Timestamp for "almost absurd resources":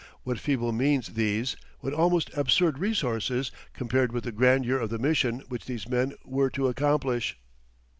1.93-3.51